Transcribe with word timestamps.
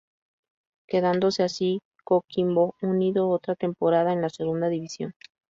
Quedándose 0.87 1.43
así 1.43 1.79
Coquimbo 2.03 2.73
Unido 2.81 3.29
otra 3.29 3.53
temporada 3.55 4.11
en 4.13 4.23
la 4.23 4.29
Segunda 4.31 4.67
División. 4.67 5.13